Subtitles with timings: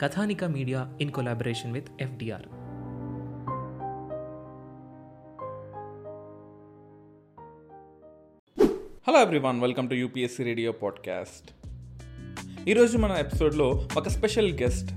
[0.00, 2.42] Kathanika media in collaboration with FDR.
[9.08, 11.68] Hello everyone welcome to UPSC radio podcast
[12.68, 14.92] ఈరోజు మన ఎపిసోడ్లో ఒక special guest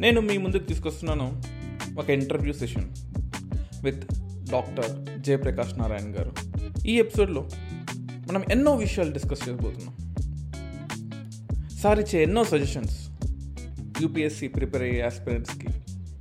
[0.00, 1.42] నేను మీ ముందుకు తీసుకొస్తున్నాను
[1.98, 2.90] ఒక interview session
[3.84, 4.04] with
[4.50, 6.32] doctor Jayaprakash Narayan గారు.
[6.86, 7.48] ఈ ఎపిసోడ్లో
[8.28, 9.94] మనం ఎన్నో విషయాలు డిస్కస్ చేయబోతున్నాం.
[11.68, 13.05] సార్ ఇచ్చే ఎన్నో సజెషన్స్
[14.00, 15.68] యూపీఎస్సీ ప్రిపేర్ అయ్యే ఆస్పిరెంట్స్కి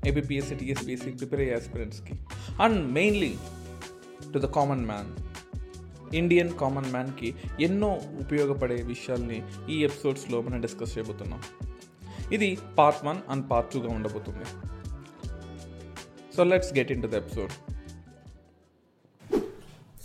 [0.10, 2.14] ఏబిపిఎస్సీ టీఎస్పీఎస్సీ ప్రిపేర్ అయ్యే ఆస్పిరెంట్స్కి
[2.62, 3.38] and mainly
[4.34, 5.12] to the common man
[6.16, 11.42] Indian common మ్యాన్కి ఎన్నో ఉపయోగపడే విషయాల్ని ఈ ఎపిసోడ్స్లో మనం డిస్కస్ చేయబోతున్నాం.
[12.34, 14.46] ఇది పార్ట్ వన్ అండ్ పార్ట్ టూగా ఉండబోతుంది.
[16.36, 17.54] So let's get into the episode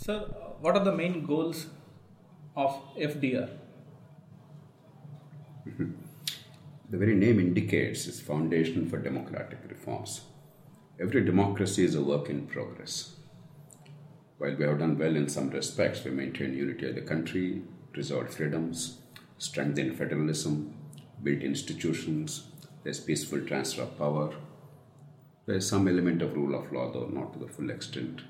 [0.05, 0.23] sir
[0.61, 1.67] what are the main goals
[2.57, 3.49] of FDR
[6.91, 10.25] The very name indicates is foundation for democratic reforms.
[10.99, 13.15] Every democracy is a work in progress.
[14.37, 17.61] While we have done well in some respects, we maintain unity of the country,
[17.93, 18.97] preserved freedoms,
[19.37, 20.75] strengthened federalism,
[21.23, 22.47] built institutions,
[22.83, 24.35] there's peaceful transfer of power.
[25.45, 28.23] There's some element of rule of law, though not to the full extent.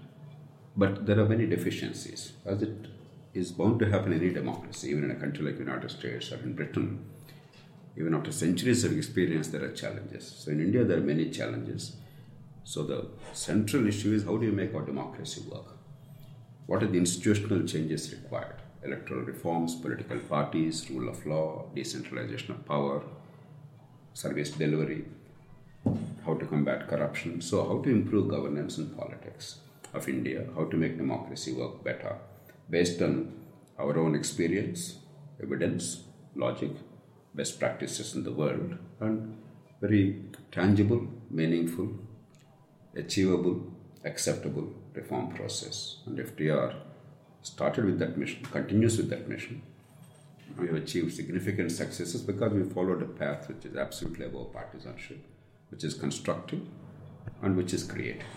[0.77, 2.89] But there are many deficiencies, as it
[3.33, 6.31] is bound to happen in any democracy, even in a country like the United States
[6.31, 7.05] or in Britain.
[7.97, 10.25] Even after centuries of experience, there are challenges.
[10.37, 11.97] So in India, there are many challenges.
[12.63, 15.77] So the central issue is how do you make our democracy work?
[16.67, 18.61] What are the institutional changes required?
[18.83, 23.03] Electoral reforms, political parties, rule of law, decentralization of power,
[24.13, 25.05] service delivery,
[26.25, 27.41] how to combat corruption.
[27.41, 29.57] So, how to improve governance and politics
[29.93, 32.15] of India, how to make democracy work better
[32.69, 33.33] based on
[33.77, 34.99] our own experience,
[35.41, 36.03] evidence,
[36.35, 36.71] logic,
[37.34, 38.70] best practices in the world,
[39.00, 39.16] and
[39.82, 40.02] very
[40.52, 41.00] tangible,
[41.32, 41.88] meaningful,
[42.94, 43.56] achievable,
[44.04, 45.76] acceptable reform process.
[46.06, 46.68] And FDR
[47.44, 49.56] started with that mission, continues with that mission.
[50.58, 55.20] We have achieved significant successes because we followed a path which is absolutely above partisanship,
[55.70, 56.62] which is constructive,
[57.42, 58.32] and which is creative.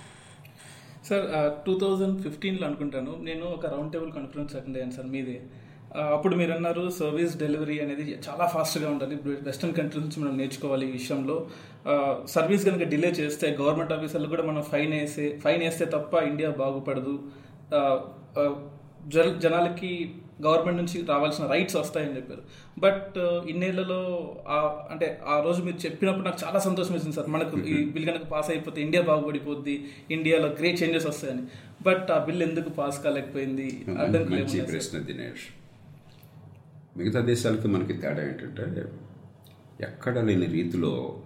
[1.03, 1.25] Sir
[1.65, 5.45] two thousand ఫిఫ్టీన్లో అనుకుంటాను నేను ఒక round table conference attend అయ్యాను sir మీది ఆ,
[6.02, 9.16] అప్పుడు మీరు అన్నారు సర్వీస్ డెలివరీ అనేది చాలా ఫాస్ట్గా ఉంటుంది
[9.48, 11.36] వెస్ట్రన్ కంట్రీస్ నుంచి మనం నేర్చుకోవాలి ఈ విషయంలో.
[12.28, 17.14] సర్వీస్ కనుక డిలే చేస్తే గవర్నమెంట్ ఆఫీసర్లు కూడా మనం ఫైన్ వేసే ఫైన్ వేస్తే తప్ప ఇండియా బాగుపడదు.
[19.44, 19.92] జనాలకి
[20.44, 22.42] గవర్నమెంట్ నుంచి రావాల్సిన రైట్స్ వస్తాయని చెప్పారు.
[22.84, 23.18] బట్
[23.50, 24.02] ఇన్నేళ్ళలో
[24.90, 27.28] అంటే ఆ రోజు మీరు చెప్పినప్పుడు నాకు చాలా సంతోషం వేసింది సార్.
[27.34, 29.76] మనకు ఈ బిల్ కనుక పాస్ అయిపోతే ఇండియా బాగుపడిపోద్ది
[30.10, 31.44] ఇండియాలో గ్రేట్ చేంజెస్ వస్తాయని.
[31.88, 33.68] బట్ ఆ బిల్ ఎందుకు పాస్ కాలేకపోయింది?
[34.54, 34.70] సార్?
[34.72, 35.44] ప్రశ్న దినేష్.
[36.96, 38.92] మిగతా దేశాలకి మనకి తేడా ఏంటంటే
[39.80, 41.20] ఎక్కడ లేని రీతిలో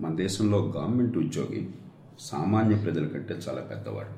[0.00, 1.70] మన దేశంలో గవర్నమెంట్ ఉద్యోగి
[2.18, 4.14] సామాన్య ప్రజల కంటే చాలా పెద్దవాడు.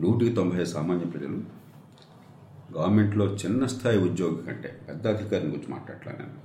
[0.00, 1.38] నూటికి తొంభై సామాన్య ప్రజలు
[2.72, 6.36] గవర్నమెంట్లో చిన్న స్థాయి ఉద్యోగి కంటే పెద్ద అధికారిని గురించి మాట్లాడలే నేను.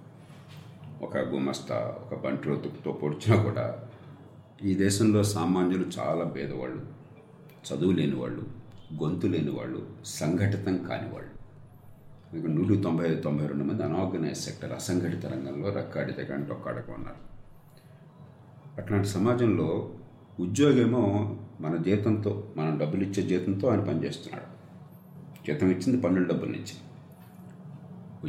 [1.06, 3.66] ఒక గుమస్తా ఒక బంట్రోతుతో పొడిచినా కూడా
[4.64, 6.84] ఈ దేశంలో సామాన్యులు చాలా పేదవాళ్ళు
[7.68, 8.44] చదువు లేని వాళ్ళు
[9.04, 11.35] గొంతు లేని వాళ్ళు సంఘటితం కాని వాళ్ళు
[12.36, 17.36] మీకు నూట తొంభై తొంభై రెండు మంది అనార్గనైజ్ సెక్టర్ అసంఘటిత రంగంలో రక్కాడి తెగంటి ఒక్కడక ఉన్నారు.
[18.82, 19.90] అట్లాంటి సమాజంలో
[20.40, 24.46] ఉద్యోగేమో మన జీతంతో మనం డబ్బులు ఇచ్చే జీతంతో ఆయన పనిచేస్తున్నాడు.
[25.48, 26.76] జీతం ఇచ్చింది పన్నుల డబ్బుల నుంచి.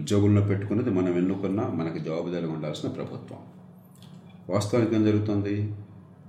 [0.01, 3.39] ఉద్యోగంలో పెట్టుకున్నది మనం ఎన్నుకున్న మనకి జవాబుదారీ ఉండాల్సిన ప్రభుత్వం.
[4.51, 5.75] వాస్తవానికి ఏం జరుగుతుంది?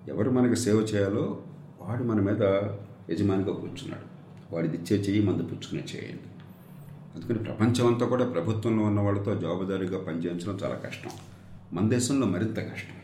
[0.07, 1.41] ఎవరు మనకి సేవ చేయాలో
[1.81, 2.43] వాడు మన మీద
[3.09, 4.17] యజమానిగా కూర్చున్నాడు.
[4.55, 6.36] వాడిది ఇచ్చే చెయ్యి మందు పుచ్చుకునే చేయండి
[7.17, 11.09] అందుకని ప్రపంచం అంతా కూడా ప్రభుత్వంలో ఉన్న వాళ్ళతో జవాబుదారీగా పనిచేయించడం చాలా కష్టం.
[11.73, 12.97] మన దేశంలో మరింత కష్టం.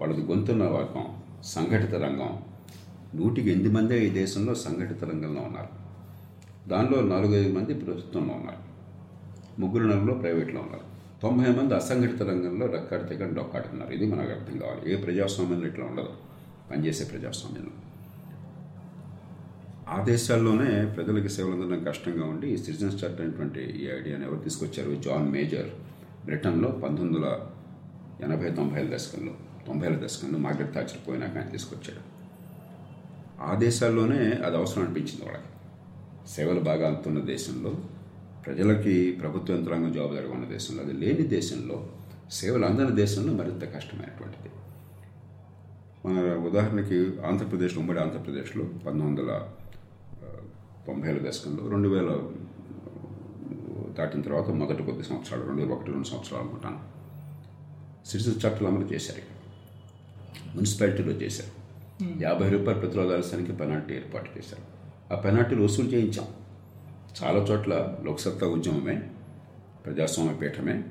[0.00, 2.42] వాళ్ళది గొంతున్న వర్గం సంఘటిత రంగం.
[3.14, 5.88] నూటికి ఎనిమిది మందే ఈ దేశంలో సంఘటిత రంగంలో ఉన్నారు.
[6.68, 8.68] దానిలో నాలుగైదు మంది ప్రభుత్వంలో ఉన్నారు.
[9.60, 10.82] ముగ్గురు నలుగురు ప్రైవేట్లో ఉన్నారు.
[11.22, 13.92] తొంభై మంది అసంఘటిత రంగంలో రెక్కాడితే కానీ డొక్కాడుతున్నారు.
[13.92, 14.92] ఇది మనకు అర్థం కావాలి.
[14.92, 16.08] ఏ ప్రజాస్వామ్యంలో ఇట్లా ఉండదు.
[16.70, 17.87] పనిచేసే ప్రజాస్వామ్యంలో.
[19.94, 24.90] ఆ దేశాల్లోనే ప్రజలకు సేవలు అందడం కష్టంగా ఉండి సిటిజన్ సిటిజన్స్ చార్ట్ అనేటువంటి ఈ ఐడియాని ఎవరు తీసుకొచ్చారు?
[24.94, 25.68] John Major.
[26.24, 27.28] బ్రిటన్లో పంతొమ్మిది వందల
[28.24, 29.34] ఎనభై తొంభైల దశకంలో
[29.66, 32.02] తొంభైల దశకంలో మార్గరెట్ థాచర్ పోయినాక ఆయన తీసుకొచ్చాడు.
[33.42, 35.50] ఆ దేశాల్లోనే అది అవసరం అనిపించింది వాళ్ళకి.
[36.28, 37.72] సేవలు బాగా అందుతున్న దేశంలో
[38.46, 41.88] ప్రజలకి ప్రభుత్వ యంత్రాంగం జవాబుదారీగా ఉన్న దేశంలో అది లేని దేశంలో
[42.30, 44.50] సేవలు అందని దేశంలో మరింత కష్టమైనటువంటిది.
[46.06, 49.48] మన ఉదాహరణకి ఆంధ్రప్రదేశ్ ఉమ్మడి ఆంధ్రప్రదేశ్లో పంతొమ్మిది వందల
[50.88, 52.08] తొంభైల దశకంలో రెండు వేల
[53.98, 56.78] దాటిన తర్వాత మొదటి కొద్ది సంవత్సరాలు రెండు వేల ఒకటి రెండు సంవత్సరాలు అనుకుంటాను
[58.06, 59.22] సిటిజన్ చట్టాలు అమలు చేశారు
[60.56, 61.52] మున్సిపాలిటీలో చేశారు.
[62.22, 64.62] యాభై రూపాయలు ప్రతి రోజు పెనాల్టీ ఏర్పాటు చేశారు.
[65.14, 66.26] ఆ పెనాల్టీలు వసూలు చేయించాం.
[67.22, 69.02] చాలా చోట్ల లోక్సత్తా ఉద్యమమే
[69.84, 70.82] ప్రజాస్వామ్య పీఠమే.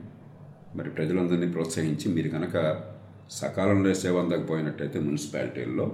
[0.75, 2.83] మరి ప్రజలందరినీ ప్రోత్సహించి మీరు కనుక
[3.31, 5.91] సకాలంలో సేవ అందకపోయినట్టయితే మున్సిపాలిటీల్లో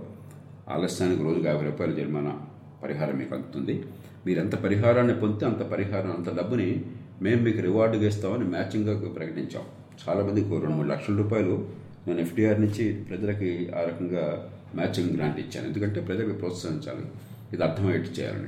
[0.69, 2.47] ఆలస్యానికి రోజుకు యాభై రూపాయల జరిమానా
[2.83, 3.85] పరిహారం మీకు అందుతుంది.
[4.25, 6.85] మీరు ఎంత పరిహారాన్ని పొందితే అంత పరిహారం అంత డబ్బుని
[7.21, 9.63] మేము మీకు రివార్డుగా ఇస్తామని మ్యాచింగ్గా ప్రకటించాం.
[10.09, 11.67] చాలామందికి రెండు మూడు లక్షల రూపాయలు
[12.07, 15.67] నేను ఎఫ్డీఆర్ నుంచి ప్రజలకి ఆ రకంగా మ్యాచింగ్ గ్రాంట్ ఇచ్చాను.
[15.67, 17.05] ఎందుకంటే ప్రజలకు ప్రోత్సహించాలి.
[17.53, 18.47] ఇది అర్థమయ్యేట్టు చేయాలని.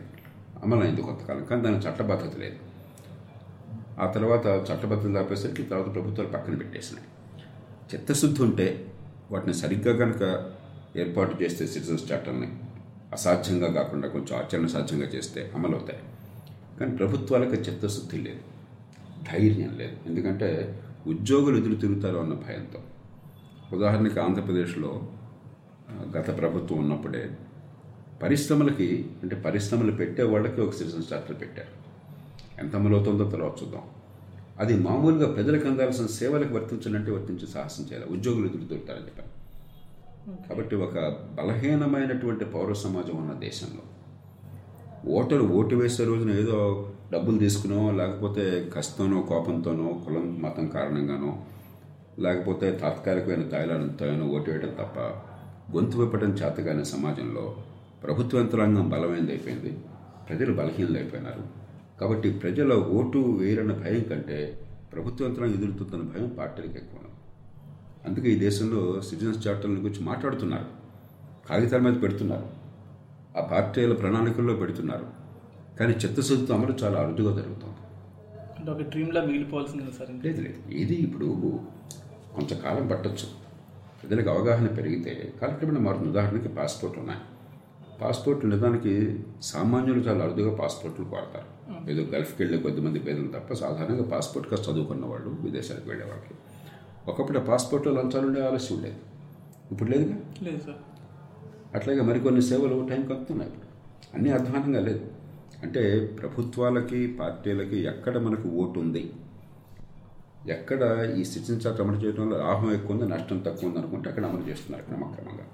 [0.64, 1.44] అమలైంది కొంతకాలం.
[1.44, 2.56] కానీ దానికి చట్టబద్ధత లేదు.
[4.00, 7.08] ఆ తర్వాత చట్టబద్ధత ఆపేసరికి తర్వాత ప్రభుత్వాలు పక్కన పెట్టేసినాయి.
[7.94, 8.86] చిత్తశుద్ధి ఉంటే
[9.32, 10.52] వాటిని సరిగ్గా కనుక
[10.98, 12.48] ఏర్పాటు చేస్తే సిటిజన్స్ చట్టాలని
[13.16, 16.00] అసాధ్యంగా కాకుండా కొంచెం ఆచరణ సాధ్యంగా చేస్తే అమలవుతాయి.
[16.80, 18.40] కానీ ప్రభుత్వాలకు చిత్తశుద్ధి లేదు.
[19.32, 19.98] ధైర్యం లేదు.
[20.06, 22.80] ఎందుకంటే ఉద్యోగులు ఎదురు తిరుగుతారో అన్న భయంతో.
[23.78, 25.10] ఉదాహరణకి ఆంధ్రప్రదేశ్లో
[26.18, 27.30] గత ప్రభుత్వం ఉన్నప్పుడే
[28.24, 31.86] పరిశ్రమలకి అంటే పరిశ్రమలు పెట్టే వాళ్ళకి ఒక సిటిజన్ చార్టర్ పెట్టారు.
[32.60, 33.82] ఎంత అమలు అవుతుందో తర్వాత చూద్దాం.
[34.60, 38.06] అది మామూలుగా ప్రజలకు అందాల్సిన సేవలకు వర్తించాలంటే వర్తించే సాహసం చేయాలి.
[38.06, 39.35] ఉద్యోగులు ఎదురు దొరుకుతారని చెప్పారు.
[40.26, 40.98] కాబట్టి ఒక
[41.40, 43.84] బలహీనమైనటువంటి పౌర సమాజం ఉన్న దేశంలో
[45.12, 51.44] ఓటరు ఓటు వేసే రోజున ఏదో డబ్బులు తీసుకునో లేకపోతే కష్టంనో కోపంతోనో కులం మతం కారణంగానో
[52.20, 55.00] లేకపోతే తాత్కాలికమైన తాయిలాడంతోనో ఓటు వేయడం తప్ప
[55.76, 57.56] గొంతు విప్పడం చేతగానే సమాజంలో
[58.04, 59.78] ప్రభుత్వ యంత్రాంగం బలమైనది అయిపోయింది.
[60.30, 61.44] ప్రజలు బలహీనలు అయిపోయినారు.
[62.02, 64.60] కాబట్టి ప్రజల ఓటు వేయరన్న భయం కంటే
[64.94, 67.00] ప్రభుత్వ యంత్రాంగం ఎదురుతున్న భయం పార్టీలకు ఎక్కువ.
[68.08, 70.66] అందుకే ఈ దేశంలో సిటిజన్స్ చార్టర్ల గురించి మాట్లాడుతున్నారు.
[71.50, 72.50] కాగితాల మీద పెడుతున్నారు.
[73.38, 75.06] ఆ పార్టీల ప్రణాళికల్లో పెడుతున్నారు.
[75.80, 77.76] కానీ చిత్తశుద్ధితో అమలు చాలా అరుదుగా జరుగుతుంది.
[78.60, 80.72] అంటే ఒక డ్రీమ్లా మిగిలిపోవాల్సింది సార్ లేదు లేదు.
[80.72, 81.60] ఇది ఇప్పుడు
[82.36, 83.46] కొంతకాలం పట్టొచ్చు.
[84.04, 86.10] ప్రజలకు అవగాహన పెరిగితే కాలక్రమేణా మారుతుంది.
[86.10, 87.20] ఉదాహరణకి పాస్పోర్ట్ ఉన్నాయి.
[88.02, 91.56] పాస్పోర్ట్ నిజానికి సామాన్యులు చాలా అరుదుగా పాస్పోర్ట్లు వాడతారు.
[91.90, 96.34] ఏదో గల్ఫ్కి వెళ్ళే కొద్దిమంది పేదలు తప్ప సాధారణంగా పాస్పోర్ట్గా చదువుకున్న వాళ్ళు విదేశాలకు వెళ్ళే వాళ్ళకి.
[97.08, 98.98] ఒకప్పుడు పాస్పోర్ట్లో లంచాలు ఉండే ఆలస్యం ఉండేది.
[99.72, 100.78] ఇప్పుడు లేదుగా లేదు సార్.
[101.76, 103.68] అట్లాగే మరికొన్ని సేవలు టైంకి వస్తున్నాయి ఇప్పుడు
[104.16, 105.06] అన్నీ అధ్వానంగా లేదు.
[105.64, 109.14] అంటే ప్రభుత్వాలకి పార్టీలకి ఎక్కడ మనకు ఓటు ఉంది?
[110.48, 114.50] ఎక్కడ ఈ సిటిజన్ చార్ట్ అమలు చేయడంలో లాభం ఎక్కువ ఉంది నష్టం తక్కువ ఉంది అనుకుంటే అక్కడ అమలు
[114.50, 115.46] చేస్తున్నారు క్రమక్రమంగా.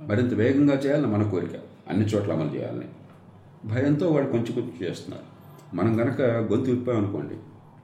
[0.00, 1.50] మరింత వేగంగా చేయాలని మన కోరిక.
[1.88, 2.88] అన్ని చోట్ల అమలు చేయాలని.
[3.64, 5.32] భయంతో వాళ్ళు కొంచెం కొంచెం చేస్తున్నారు.
[5.76, 7.34] మనం గనక గొంతు విప్పామనుకోండి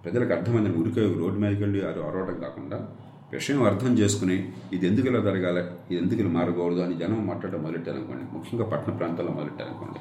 [0.04, 2.88] ప్రజలకు అర్థమైంది ఉరికే రోడ్డు మీదకి వెళ్ళి అరు అరవడం కాకుండా
[3.32, 5.60] విషయం అర్థం చేసుకుని ఇది ఎందుకు ఇలా జరగాలి?
[5.60, 8.24] ఇది ఎందుకు ఇలా మారకూడదు అని జనం మాట్లాడడం మొదలెట్టారనుకోండి.
[8.32, 9.98] ముఖ్యంగా పట్టణ ప్రాంతాల్లో మొదలెట్టారనుకోండి.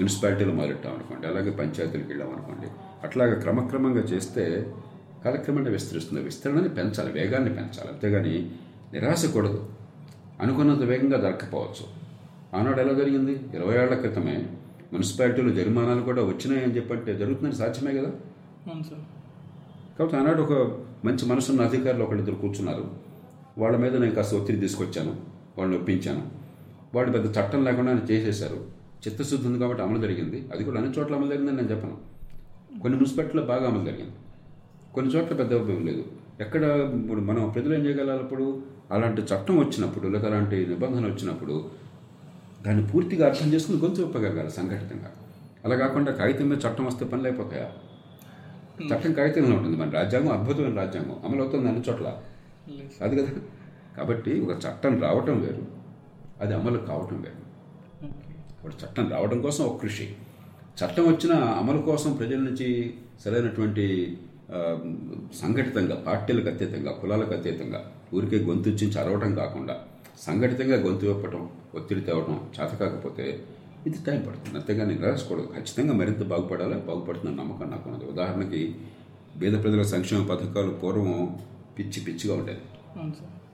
[0.00, 1.26] మున్సిపాలిటీలో మొదలెట్టామనుకోండి.
[1.26, 2.66] అలాగే పంచాయతీలకు వెళ్ళామనుకోండి.
[3.02, 4.72] అట్లాగే క్రమక్రమంగా చేస్తే
[5.24, 6.22] కాలక్రమంగా విస్తరిస్తుంది.
[6.22, 7.88] విస్తరణని పెంచాలి వేగాన్ని పెంచాలి.
[7.88, 8.50] అంతేగాని
[8.92, 9.68] నిరాశ కూడదు.
[10.40, 12.08] అనుకున్నంత వేగంగా జరగకపోవచ్చు.
[12.60, 13.32] ఆనాడు ఎలా జరిగింది?
[13.32, 14.46] ఇరవై ఏళ్ళ క్రితమే
[14.92, 18.10] మున్సిపాలిటీలు జరిమానాలు కూడా వచ్చినాయని చెప్పంటే జరుగుతుందని సాధ్యమే కదా?
[19.98, 22.90] కాబట్టి ఆనాడు ఒక మంచి మనసున్న అధికారులు ఒకళ్ళిద్దరు కూర్చున్నారు.
[23.58, 25.16] వాళ్ళ మీద నేను కాస్త ఒత్తిడి తీసుకొచ్చాను.
[25.58, 26.28] వాళ్ళని ఒప్పించాను.
[26.94, 28.78] వాళ్ళు పెద్ద చట్టం లేకుండా చేసేశారు.
[29.08, 30.48] చిత్తశుద్ధి ఉంది కాబట్టి అమలు జరిగింది.
[30.54, 31.98] అది కూడా అన్ని చోట్ల అమలు జరిగిందని నేను చెప్పను.
[32.80, 34.12] కొన్ని మున్సిపాలిటీలో బాగా అమలు జరిగింది.
[34.94, 36.04] కొన్ని చోట్ల పెద్ద ఉపయోగం లేదు.
[36.40, 36.62] ఎక్కడ
[36.94, 41.70] ఇప్పుడు మనం ప్రజలు ఏం చేయగలప్పుడు అలాంటి చట్టం వచ్చినప్పుడు లేక అలాంటి నిబంధన వచ్చినప్పుడు
[42.66, 45.12] దాన్ని పూర్తిగా అర్థం చేసుకుని గొంతు విప్పగలగాలి సంఘటితంగా.
[45.64, 47.72] అలా కాకుండా కాగితం మీద చట్టం వస్తే పనులు అయిపోతాయా
[48.86, 49.76] చట్టం కాగితంలో ఉంటుంది.
[49.76, 51.16] మన రాజ్యాంగం అద్భుతమైన రాజ్యాంగం.
[51.24, 52.16] అమలు అవుతుంది అన్ని చోట్ల.
[53.02, 53.30] అది కదా.
[53.96, 55.66] కాబట్టి ఒక చట్టం రావటం వేరు.
[56.40, 57.48] అది అమలు కావటం వేరు.
[58.50, 60.16] ఇప్పుడు చట్టం రావడం కోసం ఒక కృషి.
[60.78, 62.94] చట్టం వచ్చిన అమలు కోసం ప్రజల నుంచి
[63.24, 64.18] సరైనటువంటి
[65.34, 69.80] సంఘటితంగా పార్టీలకు అతీతంగా కులాలకు అతీతంగా ఊరికే గొంతు ఇచ్చి అరవటం కాకుండా
[70.20, 73.44] సంఘటితంగా గొంతు విప్పటం ఒత్తిడి తేవడం చేత కాకపోతే
[73.86, 74.56] ఇది టైం పడుతుంది.
[74.58, 76.74] అంతేగాని నిరాశకూడదు ఖచ్చితంగా మరింత బాగుపడాలి?
[76.74, 78.06] బాగుపడుతున్న నమ్మకం నాకు ఉన్నది.
[78.12, 78.74] ఉదాహరణకి
[79.42, 81.38] పేద ప్రజల సంక్షేమ పథకాలు పూర్వం
[81.78, 82.62] పిచ్చి పిచ్చిగా ఉండేది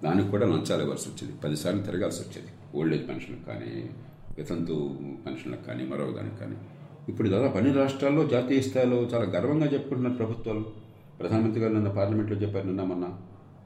[0.05, 1.33] దానికి కూడా లంచాలు ఇవ్వాల్సి వచ్చేది.
[1.45, 2.51] పదిసార్లు తిరగాల్సి వచ్చేది.
[2.79, 3.91] ఓల్డ్ ఏజ్ పెన్షన్లకు కానీ
[4.39, 4.75] వితంతు
[5.27, 6.57] పెన్షన్లకు కానీ మరో దానికి కానీ.
[7.09, 10.65] ఇప్పుడు దాదాపు అన్ని రాష్ట్రాల్లో జాతీయ స్థాయిలో చాలా గర్వంగా చెప్పుకుంటున్నారు ప్రభుత్వాలు.
[11.21, 13.07] ప్రధానమంత్రి గారు నిన్న పార్లమెంట్లో చెప్పారు నిన్న మొన్న.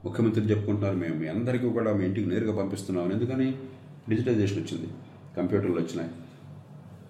[0.05, 1.15] ముఖ్యమంత్రి చెప్పుకుంటున్నారు మేము.
[1.15, 3.47] మీ అందరికీ కూడా మీ ఇంటికి నేరుగా పంపిస్తున్నాం ఎందుకని?
[4.09, 4.89] డిజిటైజేషన్ వచ్చింది.
[5.37, 6.11] కంప్యూటర్లు వచ్చినాయి.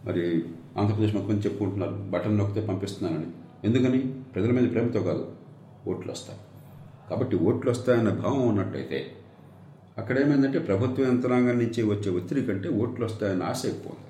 [0.05, 0.23] మరి
[0.77, 3.27] ఆంధ్రప్రదేశ్ ముఖ్యమంత్రి చెప్పుకుంటున్నారు బటన్ నొక్కితే పంపిస్తున్నానని
[3.63, 3.99] ఎందుకని?
[4.35, 5.31] ప్రజల మీద ప్రేమతో కాదు.
[5.87, 6.39] ఓట్లు వస్తాయి.
[7.09, 9.11] కాబట్టి ఓట్లు వస్తాయన్న భావం ఉన్నట్టయితే
[9.97, 14.05] అక్కడ ఏమైందంటే ప్రభుత్వ యంత్రాంగం నుంచి వచ్చే ఒత్తిడి కంటే ఓట్లు వస్తాయన్న ఆశ ఎక్కువ ఉంది.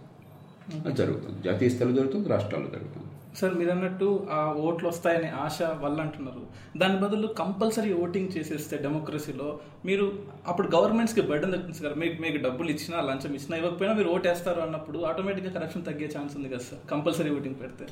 [0.85, 1.43] అది జరుగుతుంది.
[1.43, 3.08] జాతీయ స్థాయిలో జరుగుతుంది రాష్ట్రాల్లో జరుగుతుంది.
[3.37, 6.43] సార్ మీరు అన్నట్టు ఆ ఓట్లు వస్తాయనే ఆశ వల్ల అంటున్నారు
[6.81, 9.47] దాని బదులు కంపల్సరీ ఓటింగ్ చేసేస్తే డెమోక్రసీలో
[9.89, 10.05] మీరు
[10.51, 11.95] అప్పుడు గవర్నమెంట్స్కి బర్డన్ తగ్గుతుంది సార్.
[12.01, 16.49] మీకు మీకు డబ్బులు ఇచ్చినా లంచం ఇచ్చినా ఇవ్వకపోయినా మీరు ఓటేస్తారు అన్నప్పుడు ఆటోమేటిక్గా కరప్షన్ తగ్గే ఛాన్స్ ఉంది
[16.53, 17.85] కదా సార్ కంపల్సరీ ఓటింగ్ పెడితే.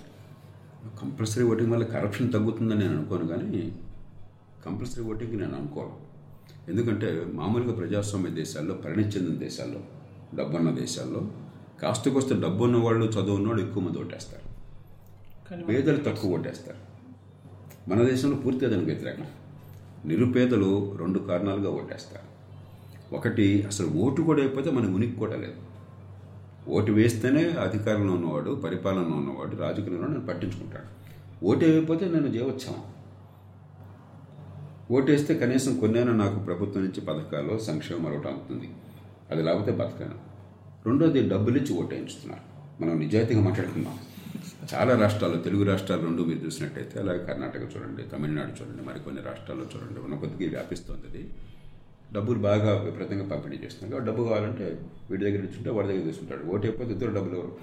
[1.01, 3.61] కంపల్సరీ ఓటింగ్ వల్ల కరప్షన్ తగ్గుతుందని నేను అనుకోను కానీ
[4.65, 5.93] కంపల్సరీ ఓటింగ్ నేను అనుకోను.
[6.71, 9.81] ఎందుకంటే మామూలుగా ప్రజాస్వామ్య దేశాల్లో పరిణతి చెందిన దేశాల్లో
[10.39, 11.21] డబ్బున్న దేశాల్లో
[11.83, 14.46] కాస్తకొస్తే డబ్బు ఉన్న వాళ్ళు చదువు ఉన్నవాళ్ళు ఎక్కువ మంది ఓటేస్తారు.
[15.51, 16.77] పేదలు తక్కువ ఓటేస్తారు.
[17.89, 19.27] మన దేశంలో పూర్తిగా దానికి వ్యతిరేకం.
[20.05, 22.27] నిరుపేదలు రెండు కారణాలుగా ఓటేస్తారు.
[23.15, 25.53] ఒకటి అసలు ఓటు కూడా అయిపోతే మనకు ఉనికి కూడా లేదు.
[26.69, 30.87] ఓటు వేస్తేనే అధికారంలో ఉన్నవాడు పరిపాలనలో ఉన్నవాడు రాజకీయంలో నన్ను పట్టించుకుంటాడు.
[31.45, 32.83] ఓటు వేయకపోతే నేను జీవోత్సవం
[34.91, 38.69] ఓటేస్తే కనీసం కొన్నైనా నాకు ప్రభుత్వం నుంచి పథకాలు సంక్షేమం మరొకటి అందుతుంది.
[39.31, 40.15] అది లేకపోతే బతకాను.
[40.85, 42.41] రెండోది డబ్బులు ఇచ్చి ఓటేయించుతున్నారు
[42.83, 43.99] మనం నిజాయితీగా మాట్లాడుకుందాం.
[44.71, 49.99] చాలా రాష్ట్రాల్లో తెలుగు రాష్ట్రాలు రెండు మీరు చూసినట్టయితే అలాగే కర్ణాటక చూడండి తమిళనాడు చూడండి మరికొన్ని రాష్ట్రాల్లో చూడండి
[50.05, 51.05] ఉన్న కొద్దిగా వ్యాపిస్తుంది.
[51.09, 51.23] అది
[52.15, 53.91] డబ్బులు బాగా విపరీతంగా పంపిణీ చేస్తున్నారు.
[53.91, 54.65] కాబట్టి డబ్బు కావాలంటే
[55.09, 56.43] వీడి దగ్గర ఇచ్చుంటే వాడి దగ్గర తీసుకుంటాడు.
[56.53, 57.53] ఓటు అయిపోతే ఇద్దరు డబ్బులు ఎవరు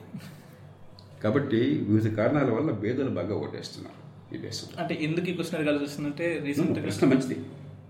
[1.24, 3.98] కాబట్టి వివిధ కారణాల వల్ల పేదలు బాగా ఓటేస్తున్నారు
[4.34, 4.74] ఈ దేశంలో.
[4.82, 6.82] అంటే ఎందుకు ఈ క్వశ్చన్ అడగాల్సి వస్తుందంటే రీసెంట్గా?
[6.86, 7.36] ప్రశ్న మంచిది.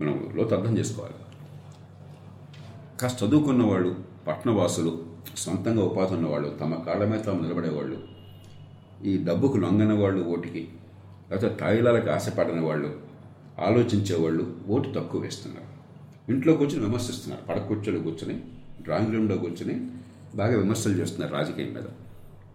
[0.00, 1.16] మనం లోతు అర్థం చేసుకోవాలి.
[3.00, 3.90] కాస్త చదువుకున్న వాళ్ళు
[4.28, 4.92] పట్టణవాసులు
[5.44, 7.96] సొంతంగా ఉపాధి ఉన్నవాళ్ళు తమ కాళ్ళ మీద తాము నిలబడేవాళ్ళు
[9.04, 10.68] ఈ డబ్బుకు లొంగని వాళ్ళు ఓటుకి
[11.30, 13.00] లేకపోతే తాయిలాలకు ఆశపడని వాళ్ళు
[13.58, 15.68] ఆలోచించేవాళ్ళు ఓటు తక్కువ వేస్తున్నారు.
[16.32, 17.42] ఇంట్లో కూర్చొని విమర్శిస్తున్నారు.
[17.44, 18.42] పడక కూర్చొని కూర్చొని
[18.82, 19.90] డ్రాయింగ్ రూమ్లో కూర్చొని
[20.34, 21.84] బాగా విమర్శలు చేస్తున్నారు రాజకీయం మీద.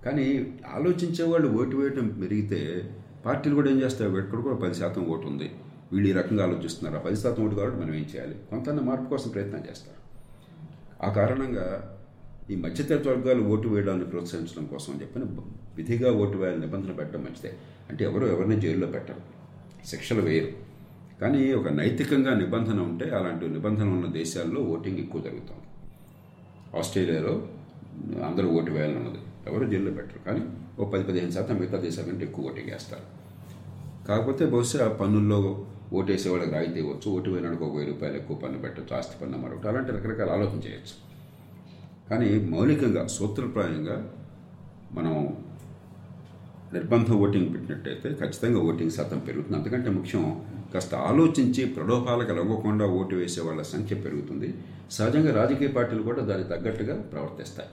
[0.05, 2.91] కానీ ఆలోచించే వాళ్ళు ఓటు వేయడం పెరిగితే
[3.25, 4.17] పార్టీలు కూడా ఏం చేస్తాయి?
[4.17, 5.51] ఇక్కడ కూడా పది శాతం ఓటు ఉంది.
[5.93, 6.99] వీళ్ళు ఈ రకంగా ఆలోచిస్తున్నారు.
[6.99, 8.35] ఆ పది శాతం ఓటు కాబట్టి మనం ఏం చేయాలి?
[8.49, 9.99] కొంత మార్పు కోసం ప్రయత్నం చేస్తారు.
[11.03, 11.98] ఆ కారణంగా
[12.51, 15.41] ఈ మధ్యతరగతి వర్గాలు ఓటు వేయడాన్ని ప్రోత్సహించడం కోసం చెప్పిన చెప్పని
[15.77, 17.51] విధిగా ఓటు వేయాలని నిబంధన పెట్టడం మంచిదే.
[17.89, 19.21] అంటే ఎవరు ఎవరిని జైల్లో పెట్టరు.
[19.87, 20.51] శిక్షలు వేయరు.
[21.21, 25.65] కానీ ఒక నైతికంగా నిబంధన ఉంటే అలాంటి నిబంధన ఉన్న దేశాల్లో ఓటింగ్ ఎక్కువ జరుగుతుంది.
[26.77, 27.47] ఆస్ట్రేలియాలో
[28.25, 30.23] అందరూ ఓటు వేయాలన్నది ఎవరు జైల్లో పెట్టరు.
[30.25, 30.41] కానీ
[30.79, 33.05] ఓ పది పదిహేను శాతం మిగతా దేశాల కంటే ఎక్కువ ఓటింగ్ వేస్తారు.
[34.07, 37.11] కాకపోతే బహుశా పన్నుల్లో ఓటేసే వాళ్ళకి రాయితీ ఇవ్వచ్చు.
[37.11, 38.97] ఓటు వేయడానికి ఒక వెయ్యి రూపాయలు ఎక్కువ పన్ను పెట్టచ్చు.
[38.97, 41.08] ఆస్తి పన్ను మరొకటి అలాంటి రకరకాల ఆలోచన చేయొచ్చు.
[42.09, 43.97] కానీ మౌలికంగా సూత్రప్రాయంగా
[44.97, 45.13] మనం
[46.73, 49.57] నిర్బంధ ఓటింగ్ పెట్టినట్టయితే ఖచ్చితంగా ఓటింగ్ శాతం పెరుగుతుంది.
[49.57, 50.23] అంతకంటే ముఖ్యం
[50.73, 54.49] కాస్త ఆలోచించి ప్రలోభాలకు లొంగకుండా ఓటు వేసే వాళ్ళ సంఖ్య పెరుగుతుంది.
[54.91, 57.71] సహజంగా రాజకీయ పార్టీలు కూడా దానికి తగ్గట్టుగా ప్రవర్తిస్తాయి.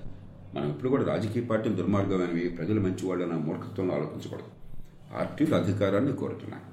[0.55, 4.51] మనం ఇప్పుడు కూడా రాజకీయ పార్టీలు దుర్మార్గమైనవి ప్రజలు మంచివాళ్ళు అన్న మూర్ఖత్వంలో ఆలోచించకూడదు.
[5.13, 6.65] పార్టీలు అధికారాన్ని కోరుతున్నాయి.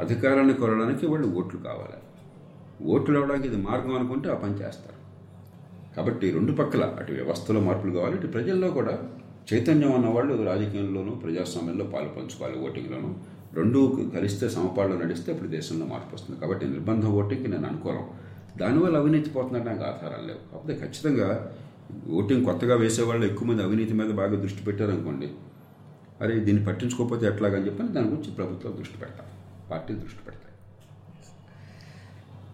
[0.00, 1.98] అధికారాన్ని కోరడానికి వాళ్ళు ఓట్లు కావాలి.
[2.94, 5.01] ఓట్లు ఇవ్వడానికి ఇది మార్గం అనుకుంటే ఆ పని చేస్తారు.
[5.96, 8.94] కాబట్టి రెండు పక్కల అటు వ్యవస్థలో మార్పులు కావాలి ఇటు ప్రజల్లో కూడా
[9.50, 13.10] చైతన్యం ఉన్న వాళ్ళు రాజకీయంలోనూ ప్రజాస్వామ్యంలో పాలు పంచుకోవాలి ఓటింగ్లోనూ.
[13.58, 13.80] రెండు
[14.14, 16.36] కలిస్తే సమపాళ్ళు నడిస్తే ఇప్పుడు దేశంలో మార్పు వస్తుంది.
[16.40, 18.04] కాబట్టి నిర్బంధ ఓటింగ్కి నేను అనుకోను.
[18.60, 20.40] దానివల్ల అవినీతి పోతుందంటే నాకు ఆధారాలు లేవు.
[20.50, 21.28] కాకపోతే ఖచ్చితంగా
[22.18, 25.28] ఓటింగ్ కొత్తగా వేసేవాళ్ళు ఎక్కువ మంది అవినీతి మీద బాగా దృష్టి పెట్టారనుకోండి
[26.22, 29.28] అరే దీన్ని పట్టించుకోకపోతే ఎట్లాగని చెప్పని దాని గురించి ప్రభుత్వం దృష్టి పెడతాం.
[29.70, 30.51] పార్టీ దృష్టి పెడతాయి.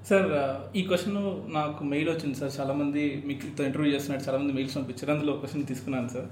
[0.09, 0.31] సార్
[0.77, 1.15] ఈ క్వశ్చన్
[1.55, 2.53] నాకు మెయిల్ వచ్చింది సార్.
[2.61, 5.13] చాలామంది మీకు ఇంటర్వ్యూ చేస్తున్నట్టు చాలామంది మెయిల్స్ పంపించారు.
[5.13, 6.27] అందులో క్వశ్చన్ తీసుకున్నాను సార్.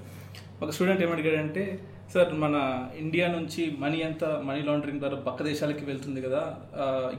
[0.63, 1.79] ఒక స్టూడెంట్ ఏమడిగాడంటే
[2.13, 2.55] సార్ మన
[2.97, 6.55] ఇండియా నుంచి మనీ అంతా మనీ లాండరింగ్ ద్వారా పక్క దేశాలకి వెళ్తుంది కదా.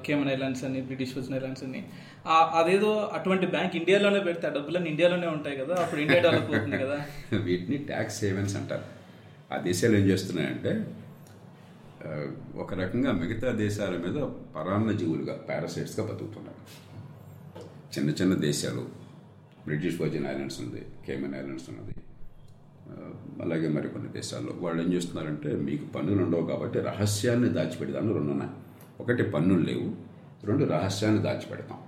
[0.07, 1.85] కేమన్ ఐలాండ్స్ అని బ్రిటిష్ వచ్చిన ఐలాండ్స్ అని.
[2.29, 5.75] అదేదో అటువంటి బ్యాంక్ ఇండియాలోనే పెడితే ఆ డబ్బులన్నీ ఇండియాలోనే ఉంటాయి కదా.
[5.75, 6.99] అప్పుడు ఇండియా డెవలప్ అవుతుంది కదా.
[7.43, 8.85] వీటిని ట్యాక్స్ సేవెన్స్ అంటారు.
[9.55, 10.87] ఆ దేశాలు ఏం చేస్తున్నాయంటే
[12.57, 14.19] ఒక రకంగా మిగతా దేశాల మీద
[14.57, 16.61] పరాన్న జీవులుగా పారాసైట్స్గా బతుకుతున్నారు.
[17.95, 18.83] చిన్న చిన్న దేశాలు
[19.65, 21.95] బ్రిటిష్ వర్జిన్ ఐలాండ్స్ ఉంది కేమన్ ఐలాండ్స్ ఉన్నది.
[23.43, 24.55] అలాగే అలాగే మరికొన్ని దేశాల్లో.
[24.61, 28.51] వాళ్ళు ఏం చేస్తున్నారంటే మీకు పన్నులు ఉండవు కాబట్టి రహస్యాన్ని దాచిపెడతాను రెండు ఉన్నాయి
[29.01, 29.89] ఒకటి పన్నులు లేవు
[30.47, 31.79] రెండు రహస్యాన్ని దాచిపెడతాం.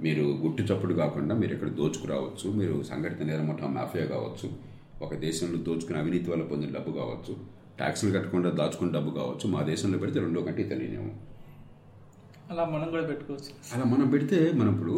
[0.00, 4.52] మీరు గుట్టు చప్పుడు కాకుండా మీరు ఇక్కడ దోచుకురావచ్చు మీరు సంఘటిత నేరముఠా మాఫియా కావచ్చు
[5.02, 9.98] ఒక దేశంలో దోచుకుని అవినీతి వల్ల పొందిన డబ్బు కావచ్చు ట్యాక్సులు కట్టకుండా దాచుకున్న డబ్బు కావచ్చు మా దేశంలో
[9.98, 11.12] పెడితే రెండో కంటే తెలియనేమో.
[12.50, 13.50] అలా మనం కూడా పెట్టుకోవచ్చు.
[13.74, 14.96] అలా మనం పెడితే మనం ఇప్పుడు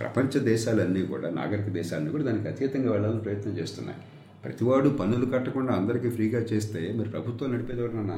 [0.00, 3.98] ప్రపంచ దేశాలన్నీ కూడా నాగరిక దేశాలన్నీ కూడా దానికి అతీతంగా వెళ్ళాలని ప్రయత్నం చేస్తున్నాయి.
[4.44, 8.16] ప్రతివాడు పన్నులు కట్టకుండా అందరికీ ఫ్రీగా చేస్తే మీరు ప్రభుత్వం నడిపేది ఎవరన్నా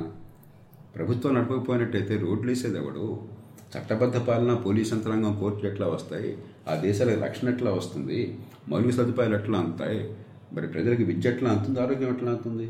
[0.97, 3.05] ప్రభుత్వం నడపకపోయినట్టయితే రోడ్లు వేసేది ఎవడు
[3.73, 6.31] చట్టబద్ధ పాలన పోలీస్ యంత్రాంగం కోర్టులు ఎట్లా వస్తాయి?
[6.71, 8.19] ఆ దేశాలకు రక్షణ ఎట్లా వస్తుంది?
[8.69, 10.01] మౌలిక సదుపాయాలు ఎట్లా అందుతాయి
[10.55, 12.67] మరి ప్రజలకు విద్య ఎట్లా అందుతుంది ఆరోగ్యం ఎట్లా అంతుంది?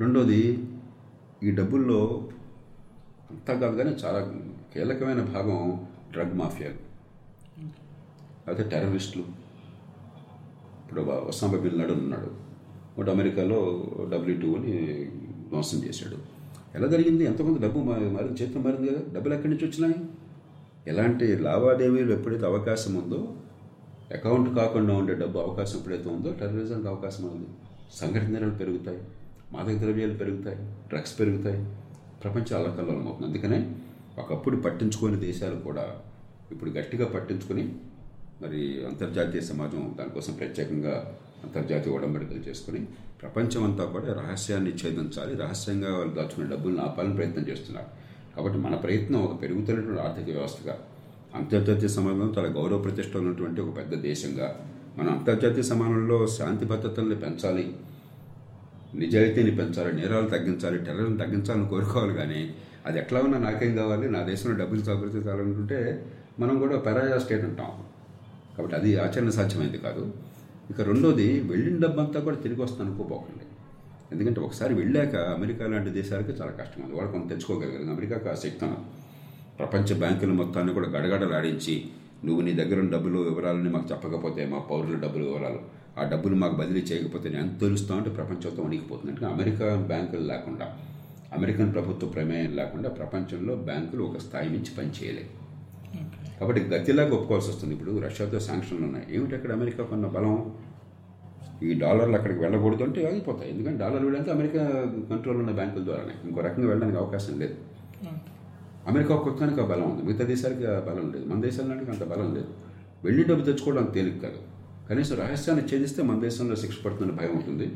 [0.00, 0.68] రెండోది
[1.42, 2.28] ఈ డబ్బుల్లో
[3.30, 4.20] అంతా కాదు కానీ చాలా
[4.74, 6.80] కీలకమైన భాగం డ్రగ్ మాఫియాలు
[8.48, 9.24] అయితే టెర్రరిస్టులు.
[10.82, 12.30] ఇప్పుడు ఒసామా బిన్ నడు ఉన్నాడు.
[12.96, 14.74] ఒకటి అమెరికాలో డబ్ల్యూ టూ అని
[15.52, 16.18] మోసం చేశాడు.
[16.74, 17.24] ఎలా జరిగింది?
[17.24, 19.00] ఎంతమంది డబ్బు మారింది చేతులు మారింది కదా?
[19.14, 20.04] డబ్బులు ఎక్కడి నుంచి వచ్చినాయి?
[20.86, 23.20] ఎలాంటి లావాదేవీలు ఎప్పుడైతే అవకాశం ఉందో
[24.14, 27.48] అకౌంట్ కాకుండా ఉండే డబ్బు అవకాశం ఎప్పుడైతే ఉందో టెర్రరిజంకి అవకాశం ఉంది
[27.96, 29.00] సంఘటనలు పెరుగుతాయి
[29.52, 31.58] మాదక ద్రవ్యాలు పెరుగుతాయి డ్రగ్స్ పెరుగుతాయి
[32.22, 33.58] ప్రపంచ అల్లకల్లోలం అవుతుంది అందుకనే
[34.18, 35.84] ఒకప్పుడు పట్టించుకోని దేశాలు కూడా
[36.50, 37.64] ఇప్పుడు గట్టిగా పట్టించుకొని
[38.42, 40.94] మరి అంతర్జాతీయ సమాజం దానికోసం ప్రత్యేకంగా
[41.44, 42.80] అంతర్జాతీయ ఉడంబడికలు చేసుకుని
[43.20, 47.90] ప్రపంచం అంతా కూడా రహస్యాన్ని ఛేదించాలి రహస్యంగా వాళ్ళు దాచుకునే డబ్బులను ఆపాలని ప్రయత్నం చేస్తున్నారు.
[48.34, 50.74] కాబట్టి మన ప్రయత్నం ఒక పెరుగుతున్నటువంటి ఆర్థిక వ్యవస్థగా
[51.34, 57.76] అంతర్జాతీయ సమాజంలో చాలా గౌరవ ప్రతిష్ట ఉన్నటువంటి ఒక పెద్ద దేశంగా మన అంతర్జాతీయ సమాజంలో శాంతి భద్రతల్ని పెంచాలి
[58.94, 62.54] నిజాయితీని పెంచాలి నేరాలు తగ్గించాలి టెర్రర్ని తగ్గించాలని కోరుకోవాలి కానీ
[62.86, 66.06] అది ఎట్లా ఉన్నా నాకేం కావాలి నా దేశంలో డబ్బులు సంపాదించాలనుకుంటే
[66.40, 67.84] మనం కూడా పెరాజా స్టేట్ అంటాం.
[68.58, 70.14] కాబట్టి అది ఆచరణ సాధ్యమైంది కాదు.
[70.70, 73.44] ఇక రెండోది వెళ్ళిన డబ్బంతా కూడా తిరిగి వస్తాను అనుకోపోకండి.
[74.12, 76.84] ఎందుకంటే ఒకసారి వెళ్ళాక అమెరికా లాంటి దేశాలకి చాలా కష్టం.
[76.84, 77.82] అది వాళ్ళు కొంత తెచ్చుకోగలిగారు.
[77.82, 78.66] అమెరికాకు ఆ శక్తి
[79.58, 81.84] ప్రపంచ బ్యాంకుల మొత్తాన్ని కూడా గడగడలాడించి
[82.24, 85.60] నువ్వు నీ దగ్గర డబ్బులు వివరాలని మాకు చెప్పకపోతే మా పౌరుల డబ్బులు వివరాలు
[85.98, 90.66] ఆ డబ్బులు మాకు బదిలీ చేయకపోతే నేను ఎంత తెలుస్తా అంటే ప్రపంచంతో వణికిపోతుంది అంటే అమెరికా బ్యాంకులు లేకుండా
[91.36, 95.30] అమెరికన్ ప్రభుత్వ ప్రమేయం లేకుండా ప్రపంచంలో బ్యాంకులు ఒక స్థాయి నుంచి పనిచేయలేవు
[96.40, 97.74] కాబట్టి గతిలాగా ఒప్పుకోవాల్సి వస్తుంది.
[97.74, 99.06] ఇప్పుడు రష్యాతో శాంక్షన్లు ఉన్నాయి.
[99.10, 100.54] ఏమిటి అక్కడ అమెరికా కొన్న బలం?
[101.62, 103.50] ఈ డాలర్లు అక్కడికి వెళ్ళకూడదు అంటే ఆగిపోతాయి.
[103.50, 104.62] ఎందుకంటే డాలర్లు వెళ్ళాలంటే అమెరికా
[105.10, 106.14] కంట్రోల్ ఉన్న బ్యాంకుల ద్వారానే.
[106.28, 107.54] ఇంకో రకంగా వెళ్ళడానికి అవకాశం లేదు.
[108.88, 110.02] అమెరికా ఒక్కొక్కనికి ఆ బలం ఉంది.
[110.02, 111.26] మిగతా దేశాలకి ఆ బలం లేదు.
[111.26, 112.46] మన దేశానికి అంత బలం లేదు.
[113.04, 114.38] వెళ్ళి డబ్బు తెచ్చుకోవడం అంత తేలిక కాదు.
[114.90, 117.72] కనీసం రహస్యాన్ని ఛేదిస్తే మన దేశంలో శిక్ష పడుతుందని భయం ఉంటుంది.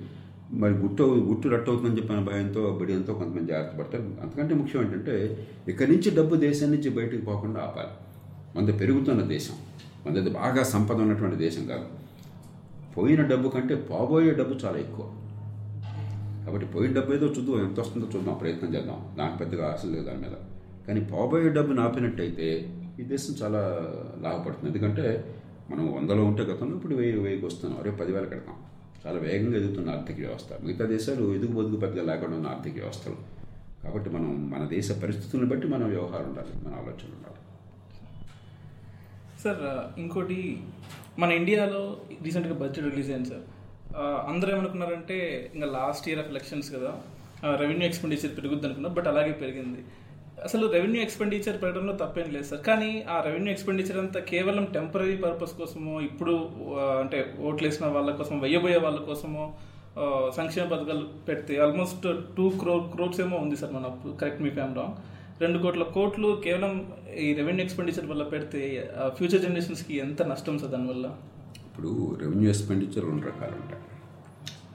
[0.50, 4.02] మరి గుట్టు గుట్టు రట్టు అవుతుందని చెప్పిన భయంతో బిడియంతో కొంతమంది జాగ్రత్త పడతారు.
[4.02, 7.88] అంతకంటే ముఖ్యం ఏంటంటే ఇక్కడి నుంచి డబ్బు దేశం నుంచి బయటకు పోకుండా ఆపాలి.
[8.58, 9.54] మంది పెరుగుతున్న దేశం.
[10.06, 11.84] మనది బాగా సంపద ఉన్నటువంటి దేశం కాదు.
[12.96, 15.14] పోయిన డబ్బు కంటే పోబోయే డబ్బు చాలా ఎక్కువ.
[16.46, 19.14] కాబట్టి పోయిన డబ్బు ఏదో చూద్దాం ఎంత వస్తుందో చూద్దాం ప్రయత్నం చేద్దాం.
[19.18, 20.57] నాకు పెద్దగా ఆశ లేదు దాని మీద.
[20.88, 22.48] కానీ పోబోయే డబ్బును ఆపినట్టయితే
[23.00, 23.60] ఈ దేశం చాలా
[24.24, 24.68] లాభపడుతుంది.
[24.70, 25.06] ఎందుకంటే
[25.70, 27.80] మనం వందలో ఉంటే గతంలో ఇప్పుడు వెయ్యి వెయ్యికి వస్తున్నాం.
[27.86, 28.56] రేపు పదివేల కడతాం.
[29.02, 30.48] చాలా వేగంగా ఎదుగుతున్న ఆర్థిక వ్యవస్థ.
[30.62, 33.18] మిగతా దేశాలు ఎదుగు బొదుగు పెద్దగా లేకుండా ఉన్న ఆర్థిక వ్యవస్థలు.
[33.82, 37.38] కాబట్టి మనం మన దేశ పరిస్థితులను బట్టి మన వ్యవహారం ఉండాలి మన ఆలోచన ఉండాలి.
[39.44, 39.62] సార్
[40.00, 40.38] ఇంకోటి
[41.18, 41.82] మన ఇండియాలో
[42.24, 43.46] రీసెంట్గా బడ్జెట్ రిలీజ్ అయింది సార్.
[44.30, 45.16] అందరూ ఏమనుకున్నారంటే
[45.54, 46.90] ఇంకా లాస్ట్ ఇయర్ ఆఫ్ ఎలక్షన్స్ కదా
[47.62, 49.80] రెవెన్యూ ఎక్స్పెండిచర్ పెరుగుద్ది అనుకున్నారు బట్ అలాగే పెరిగింది.
[50.46, 52.62] అసలు రెవెన్యూ ఎక్స్పెండిచర్ పెట్టడంలో తప్పేం లేదు సార్.
[52.68, 56.34] కానీ ఆ రెవెన్యూ ఎక్స్పెండిచర్ అంతా కేవలం టెంపరీ పర్పస్ కోసమో ఇప్పుడు
[57.02, 59.44] అంటే ఓట్లు వేసిన వాళ్ళ కోసం వెయ్యబోయే వాళ్ళ కోసమో
[60.38, 63.88] సంక్షేమ పథకాలు పెడితే ఆల్మోస్ట్ టూ క్రో క్రోర్స్ ఏమో ఉంది సార్ మన
[64.20, 64.96] కరెక్ట్ మీ ఫ్యామ్ రాంగ్
[65.42, 66.72] రెండు కోట్ల కోట్లు కేవలం
[67.24, 68.60] ఈ రెవెన్యూ ఎక్స్పెండిచర్ వల్ల పెడితే
[69.18, 71.06] ఫ్యూచర్ జనరేషన్స్కి ఎంత నష్టం సార్ దానివల్ల
[71.66, 71.90] ఇప్పుడు
[72.22, 73.82] రెవెన్యూ ఎక్స్పెండిచర్ రెండు రకాలు ఉంటాయి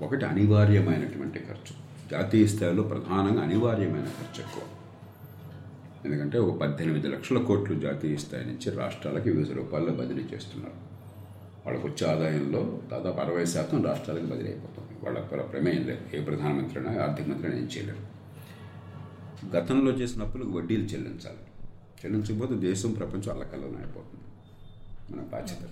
[0.05, 1.73] ఒకటి అనివార్యమైనటువంటి ఖర్చు.
[2.11, 4.63] జాతీయ స్థాయిలో ప్రధానంగా అనివార్యమైన ఖర్చు ఎక్కువ.
[6.05, 10.93] ఎందుకంటే ఒక పద్దెనిమిది లక్షల కోట్లు జాతీయ స్థాయి నుంచి రాష్ట్రాలకి వివిధ రూపాల్లో బదిలీ చేస్తున్నారు.
[11.65, 15.05] వాళ్ళకు వచ్చే ఆదాయంలో దాదాపు అరవై శాతం రాష్ట్రాలకు బదిలీ అయిపోతుంది.
[15.05, 16.15] వాళ్ళ వాళ్ళ ప్రమేయం లేదు.
[16.15, 18.13] ఏ ప్రధానమంత్రి అయినా ఆర్థిక మంత్రి అయినా ఏం చేయలేరు.
[19.55, 21.67] గతంలో చేసిన అప్పులకు వడ్డీలు చెల్లించాలి.
[22.05, 24.23] చెల్లించకపోతే దేశం ప్రపంచం అల్లకల్లోనే అయిపోతుంది.
[25.11, 25.69] మన బాధ్యత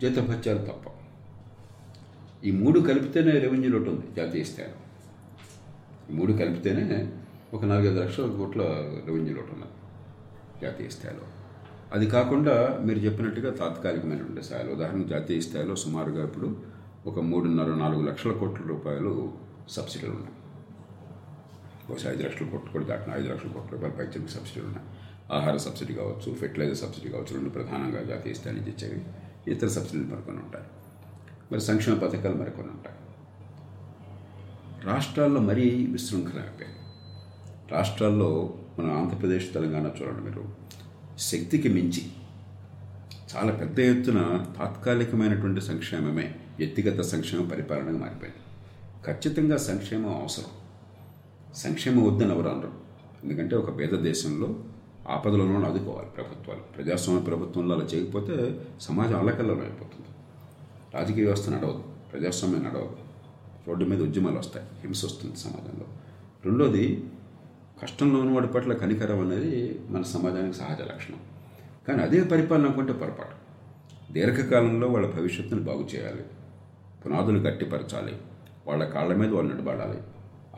[0.00, 0.90] జీతభత్యాలు తప్ప.
[2.44, 4.76] ఈ మూడు కలిపితేనే రెవెన్యూ లోటు ఉంది జాతీయ స్థాయిలో.
[6.10, 7.12] ఈ మూడు కలిపితేనే
[7.56, 8.62] ఒక నాలుగైదు లక్షల కోట్ల
[9.06, 9.76] రెవెన్యూ లోటు ఉన్నది
[10.62, 11.24] జాతీయ స్థాయిలో.
[11.94, 12.54] అది కాకుండా
[12.86, 16.48] మీరు చెప్పినట్టుగా తాత్కాలికమైనటువంటి స్థాయిలో ఉదాహరణ జాతీయ స్థాయిలో సుమారుగా ఇప్పుడు
[17.06, 19.32] ఒక మూడున్నర నాలుగు లక్షల కోట్ల రూపాయలు
[19.68, 20.36] సబ్సిడీలు ఉన్నాయి.
[21.88, 24.86] బహుశా ఐదు లక్షల కోట్లు కూడా దాటిన ఐదు లక్షల కోట్ల రూపాయలు పైచలకు సబ్సిడీలు ఉన్నాయి.
[25.32, 29.00] ఆహార సబ్సిడీ కావచ్చు ఫెర్టిలైజర్ సబ్సిడీ కావచ్చు రెండు ప్రధానంగా జాతీయ స్థాయి నుంచి ఇచ్చేవి
[29.52, 30.66] ఇతర సబ్సిడీలు మరికొని ఉంటాయి.
[31.52, 32.96] మరి సంక్షేమ పథకాలు మరికొన్ని ఉంటాయి.
[34.90, 36.79] రాష్ట్రాల్లో మరీ విశృంఖలం అయిపోయాయి
[37.70, 40.44] రాష్ట్రాల్లో మన ఆంధ్రప్రదేశ్ తెలంగాణ చూడండి మీరు
[41.18, 42.02] శక్తికి మించి
[43.36, 48.38] చాలా పెద్ద ఎత్తున తాత్కాలికమైనటువంటి సంక్షేమమే వ్యక్తిగత సంక్షేమ పరిపాలనగా మారిపోయింది.
[49.06, 50.44] ఖచ్చితంగా సంక్షేమం అవసరం.
[51.54, 52.72] సంక్షేమం వద్దని ఎవరు అనరు.
[53.24, 54.54] ఎందుకంటే ఒక పేద దేశంలో
[55.08, 56.60] ఆపదలను ఆదుకోవాలి ప్రభుత్వాలు.
[56.60, 60.06] ప్రజాస్వామ్య ప్రభుత్వంలో అలా చేయకపోతే సమాజం అల్లకల్లలో అయిపోతుంది.
[60.94, 62.96] రాజకీయ వ్యవస్థ నడవదు ప్రజాస్వామ్యం నడవదు.
[63.68, 65.86] రోడ్డు మీద ఉద్యమాలు వస్తాయి హింస వస్తుంది సమాజంలో.
[66.44, 67.04] రెండోది
[67.82, 71.18] కష్టంలో ఉన్నవాడి పట్ల కనికరం అనేది మన సమాజానికి సహజ లక్షణం.
[71.88, 73.40] కానీ అదే పరిపాలన అనుకుంటే పొరపాటు.
[74.12, 76.24] దీర్ఘకాలంలో వాళ్ళ భవిష్యత్తును బాగు చేయాలి.
[77.06, 78.16] పునాదులు గట్టిపరచాలి.
[78.66, 79.98] వాళ్ళ కాళ్ళ మీద వాళ్ళు నిలబడాలి.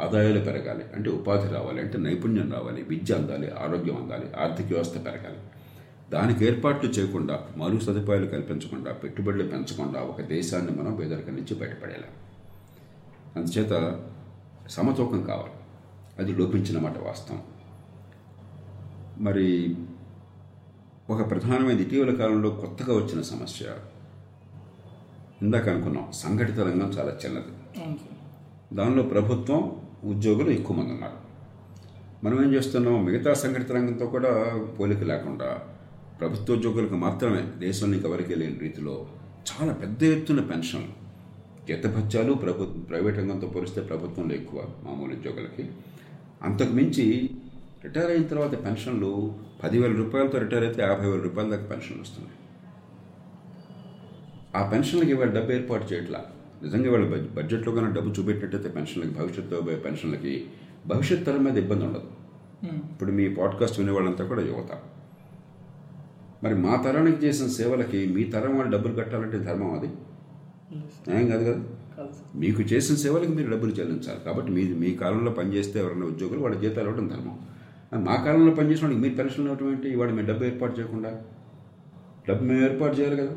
[0.02, 0.84] ఆదాయాలు పెరగాలి.
[0.96, 1.80] అంటే ఉపాధి రావాలి.
[1.80, 2.82] అంటే నైపుణ్యం రావాలి.
[2.82, 3.50] విద్య అందాలి.
[3.50, 4.32] ఆరోగ్యం అందాలి.
[4.40, 5.38] ఆర్థిక వ్యవస్థ పెరగాలి.
[6.12, 12.10] దానికి ఏర్పాట్లు చేయకుండా మరు సదుపాయాలు కల్పించకుండా పెట్టుబడులు పెంచకుండా ఒక దేశాన్ని మనం పేదరికం నుంచి బయటపడేలాం
[13.36, 14.00] అందుచేత
[14.68, 15.61] సమతూకం కావాలి.
[16.18, 17.42] అది లోపించిన మాట వాస్తవం.
[19.18, 19.76] మరి
[21.10, 23.64] ఒక ప్రధానమైన ఇటీవల కాలంలో కొత్తగా వచ్చిన సమస్య.
[25.42, 27.52] ఇందాక అనుకున్నాం సంఘటిత రంగం చాలా చిన్నది.
[28.76, 29.62] దానిలో ప్రభుత్వం
[30.04, 31.18] ఉద్యోగులు ఎక్కువ మంది ఉన్నారు.
[32.24, 34.32] మనం ఏం చేస్తున్నాం మిగతా సంఘటిత రంగంతో కూడా
[34.78, 35.48] పోలిక లేకుండా
[36.18, 39.06] ప్రభుత్వ ఉద్యోగులకు మాత్రమే దేశంలో ఇంకెవరికి లేని రీతిలో
[39.50, 40.94] చాలా పెద్ద ఎత్తున పెన్షన్లు
[41.66, 45.64] జీతభత్యాలు ప్రభు ప్రైవేట్ రంగంతో పోలిస్తే ప్రభుత్వంలో ఎక్కువ మామూలు ఉద్యోగులకి.
[46.42, 47.30] అంతకు మించి
[47.84, 52.36] రిటైర్ అయిన తర్వాత పెన్షన్లు పదివేల రూపాయలతో రిటైర్ అయితే యాభై వేల రూపాయల దాకా పెన్షన్లు వస్తున్నాయి.
[54.56, 56.24] ఆ పెన్షన్లకి ఇవాళ డబ్బు ఏర్పాటు చేయట్లా.
[56.62, 60.46] నిజంగా వాళ్ళ బడ్జె- బడ్జెట్లో కన్నా డబ్బు చూపెట్టినట్టయితే పెన్షన్లకి భవిష్యత్తులో పోయే పెన్షన్లకి
[60.86, 62.04] భవిష్యత్ తరం మీద ఇబ్బంది ఉండదు.
[62.92, 64.78] ఇప్పుడు మీ పాడ్కాస్ట్ వినే వాళ్ళంతా కూడా యువత.
[66.44, 69.86] మరి మా తరానికి చేసిన సేవలకి మీ తరం వాళ్ళు డబ్బులు కట్టాలంటే ధర్మం అది?
[71.10, 71.64] న్యాయం కాదు కదా?
[72.34, 74.20] మీకు చేసిన సేవలకు మీరు డబ్బులు చెల్లించాలి.
[74.24, 77.38] కాబట్టి మీ మీ కాలంలో పనిచేస్తే ఎవరైనా ఉద్యోగులు వాళ్ళ జీతాలు ఇవ్వడం ధర్మం.
[78.04, 79.88] మా కాలంలో పనిచేసిన వాళ్ళకి మీరు పెన్షన్ ఇవ్వడం ఏంటి?
[79.88, 81.10] ఇవాళ మేము డబ్బు ఏర్పాటు చేయకుండా.
[82.28, 83.34] డబ్బు మేము ఏర్పాటు చేయాలి కదా.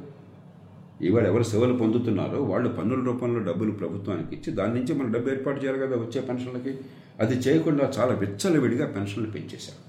[1.02, 5.64] ఇవాళ ఎవరు సేవలు పొందుతున్నారో వాళ్ళు పన్నుల రూపంలో డబ్బులు ప్రభుత్వానికి ఇచ్చి దాని నుంచి మనం డబ్బు ఏర్పాటు
[5.64, 6.78] చేయాలి కదా వచ్చే పెన్షన్లకి.
[7.20, 9.82] అది చేయకుండా చాలా విచ్చలవిడిగా పెన్షన్లు పెంచేశారు.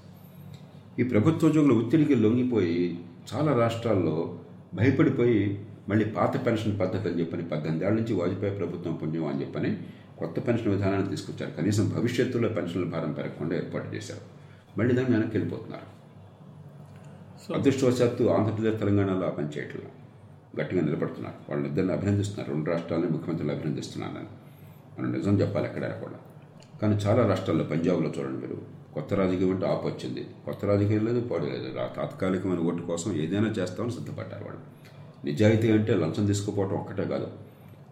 [1.01, 2.99] ఈ ప్రభుత్వ ఉద్యోగుల ఒత్తిడికి లొంగిపోయి
[3.33, 4.39] చాలా రాష్ట్రాల్లో
[4.73, 9.77] భయపడిపోయి మళ్ళీ పాత పెన్షన్ పద్ధతి అని చెప్పని పద్దెనిమిది ఏళ్ళ నుంచి వాజ్పేయి ప్రభుత్వం పుణ్యం అని చెప్పని
[10.17, 11.51] కొత్త పెన్షన్ విధానాన్ని తీసుకొచ్చారు.
[11.51, 14.21] కనీసం భవిష్యత్తులో పెన్షన్ల భారం పెరగకుండా ఏర్పాటు చేశారు.
[14.79, 15.97] మళ్ళీ దాన్ని వెనక్కి వెళ్ళిపోతున్నారు.
[17.53, 19.87] అదృష్టవశాత్తు ఆంధ్రప్రదేశ్ తెలంగాణలో ఆ పని చేయట్లేదు.
[20.61, 21.35] గట్టిగా నిలబడుతున్నారు.
[21.49, 22.53] వాళ్ళని ఇద్దరిని అభినందిస్తున్నారు.
[22.53, 24.27] రెండు రాష్ట్రాలని ముఖ్యమంత్రులు అభినందిస్తున్నాను నేను
[24.99, 26.13] మనం నిజం చెప్పాలి ఎక్కడైనా కూడా.
[26.81, 28.61] కానీ చాలా రాష్ట్రాల్లో పంజాబ్లో చూడండి మీరు.
[28.93, 31.77] కొత్త రాజకీయం అంటే ఆపు వచ్చింది కొత్త రాజకీయం లేదు పాడు లేదు.
[31.77, 34.77] రా- తాత్కాలికమైన ఓటు కోసం ఏదైనా చేస్తామని సిద్ధపడ్డారు వాళ్ళు.
[35.25, 37.27] నిజాయితీ అంటే లంచం తీసుకుపోవటం ఒక్కటే కాదు.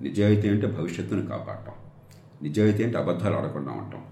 [0.01, 1.73] నిజాయితీ అంటే భవిష్యత్తును కాపాడటం.
[2.43, 4.03] నిజాయితీ అంటే అబద్ధాలు ఆడకుండా ఉండటం.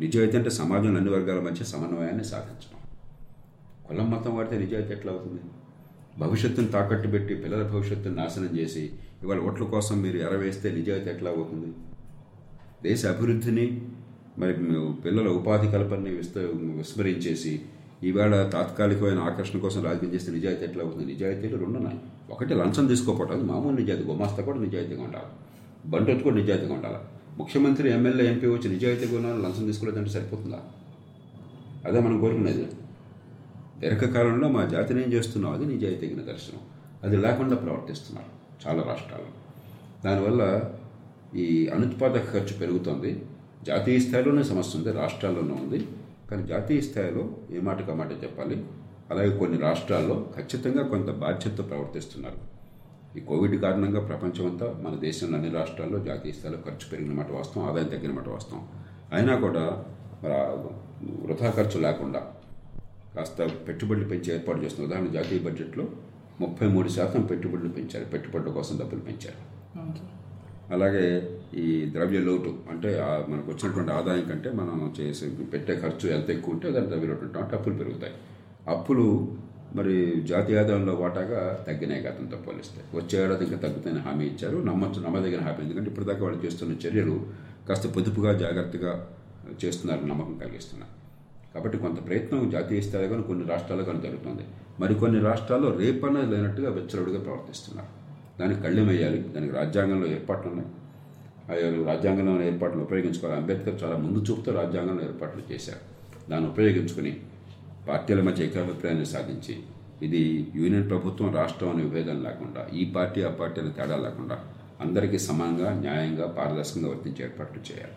[0.00, 2.76] నిజాయితీ అంటే సమాజంలో అన్ని వర్గాల మధ్య సమన్వయాన్ని సాధించడం
[3.88, 5.40] కులం మతం వాడితే నిజాయితీ ఎట్లా అవుతుంది?
[6.18, 8.90] భవిష్యత్తును తాకట్టు పెట్టి పిల్లల భవిష్యత్తును నాశనం చేసి
[9.22, 11.66] ఇవాళ ఓట్ల కోసం మీరు ఎరవేస్తే నిజాయితీ ఎట్లా అవుతుంది?
[12.82, 13.80] దేశ అభివృద్ధిని
[14.38, 14.54] మరి
[15.04, 16.38] పిల్లల ఉపాధి కల్పనని విస్త
[16.78, 17.62] విస్మరించేసి
[18.04, 21.12] ఈవేళ తాత్కాలికమైన ఆకర్షణ కోసం రాజకీయం చేస్తే నిజాయితీ ఎట్లా అవుతుంది?
[21.12, 21.98] నిజాయితీలు రెండు ఉన్నాయి.
[22.30, 25.30] ఒకటి లంచం తీసుకోపోవటం మామూలు నిజాయితీ గుమాస్తా కూడా నిజాయితీగా ఉండాలి.
[25.86, 26.96] బంటొత్తు కూడా నిజాయితీగా ఉండాలి.
[27.38, 30.60] ముఖ్యమంత్రి ఎమ్మెల్యే ఎంపీ వచ్చి నిజాయితీగా ఉన్నాను లంచం తీసుకోలేదంటే సరిపోతుందా?
[31.86, 32.66] అదే మనం కోరుకునేది.
[33.78, 36.60] దీర్ఘకాలంలో మా జాతిని ఏం చేస్తున్నాం అది నిజాయితీకి నిదర్శనం
[37.04, 38.30] అది లేకుండా ప్రవర్తిస్తున్నారు
[38.66, 39.32] చాలా రాష్ట్రాల్లో
[40.04, 40.62] దానివల్ల
[41.38, 43.22] ఈ అనుత్పాదక ఖర్చు పెరుగుతోంది.
[43.66, 45.86] జాతీయ స్థాయిలోనే సమస్య ఉంది రాష్ట్రాల్లోనే ఉంది.
[46.30, 48.64] కానీ జాతీయ స్థాయిలో ఏ మాటకు మాట చెప్పాలి?
[49.10, 52.38] అలాగే కొన్ని రాష్ట్రాల్లో ఖచ్చితంగా కొంత బాధ్యతతో ప్రవర్తిస్తున్నారు.
[53.18, 57.88] ఈ కోవిడ్ కారణంగా ప్రపంచమంతా మన దేశంలో అన్ని రాష్ట్రాల్లో జాతీయ స్థాయిలో ఖర్చు పెరిగిన మాట వాస్తవం ఆదాయం
[57.88, 58.68] తగ్గిన మాట వాస్తవం.
[59.12, 59.84] అయినా కూడా
[60.22, 60.34] మరి
[61.26, 62.20] వృధా ఖర్చు లేకుండా
[63.16, 65.86] కాస్త పెట్టుబడులు పెంచి ఏర్పాటు చేస్తున్నారు ఉదాహరణ జాతీయ బడ్జెట్లో
[66.40, 68.04] ముప్పై మూడు శాతం పెట్టుబడులు పెంచారు.
[68.04, 69.40] పెట్టుబడుల కోసం డబ్బులు పెంచారు.
[70.72, 71.06] అలాగే
[71.54, 76.70] ఈ ద్రవ్య లోటు అంటే మనకు వచ్చినటువంటి ఆదాయం కంటే మనం చేసే పెట్టే ఖర్చు ఎంత ఎక్కువ ఉంటే
[76.70, 78.12] దాని ద్రవ్య లోటు అంటే అప్పులు పెరుగుతాయి.
[78.68, 79.36] అప్పులు
[79.74, 82.98] మరి జాతీయ ఆదాయంలో వాటాగా తగ్గినాయి గతంతో పోలిస్తే.
[82.98, 84.58] వచ్చే ఏడాది ఇంకా తగ్గుతాయని హామీ ఇచ్చారు.
[84.58, 85.64] నమ్మచ్చు నమ్మదగిన హామీ.
[85.64, 87.26] ఎందుకంటే ఇప్పటిదాకా వాళ్ళు చేస్తున్న చర్యలు
[87.68, 89.08] కాస్త పొదుపుగా జాగ్రత్తగా
[89.64, 90.92] చేస్తున్నారు నమ్మకం కలిగిస్తున్నారు
[91.54, 94.42] కాబట్టి కొంత ప్రయత్నం జాతీయ స్థాయిలో కానీ కొన్ని రాష్ట్రాల్లో కానీ జరుగుతుంది.
[94.80, 97.88] మరికొన్ని రాష్ట్రాల్లో రేపన్నది లేనట్టుగా వెచ్చరుడుగా ప్రవర్తిస్తున్నారు.
[98.40, 99.18] దానికి కళ్ళెం వేయాలి.
[99.22, 100.68] దానికి రాజ్యాంగంలో ఏర్పాట్లు ఉన్నాయి.
[101.90, 103.36] రాజ్యాంగంలో ఏర్పాట్లు ఉపయోగించుకోవాలి.
[103.40, 105.82] అంబేద్కర్ చాలా ముందు చూపుతో రాజ్యాంగంలో ఏర్పాట్లు చేశారు.
[106.30, 107.12] దాన్ని ఉపయోగించుకుని
[107.88, 109.54] పార్టీల మధ్య ఏకాభిప్రాయాన్ని సాధించి
[110.06, 110.22] ఇది
[110.58, 114.36] యూనియన్ ప్రభుత్వం రాష్ట్రం అనే విభేదం లేకుండా ఈ పార్టీ ఆ పార్టీ అనే తేడా లేకుండా
[114.84, 117.96] అందరికీ సమానంగా న్యాయంగా పారదర్శకంగా వర్తించే ఏర్పాట్లు చేయాలి.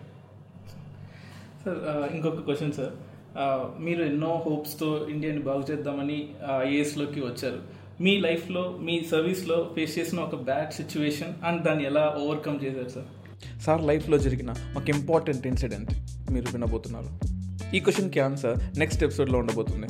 [1.64, 1.80] సార్
[2.16, 2.94] ఇంకొక క్వశ్చన్ సార్.
[3.86, 6.18] మీరు ఎన్నో హోప్స్తో ఇండియాని బాగు చేద్దామని
[6.66, 7.60] ఐఏఎస్లోకి వచ్చారు.
[8.04, 13.10] మీ లైఫ్లో మీ సర్వీస్లో ఫేస్ చేసిన ఒక బ్యాడ్ సిచ్యువేషన్ అండ్ దాన్ని ఎలా ఓవర్కమ్ చేశారు సార్?
[13.62, 15.92] సార్ లైఫ్లో జరిగిన ఒక ఇంపార్టెంట్ ఇన్సిడెంట్
[16.32, 17.34] మీరు వినబోతున్నారు.
[17.76, 19.88] ఈ క్వశ్చన్కి ఆన్సర్ నెక్స్ట్ ఎపిసోడ్లో ఉండబోతుంది.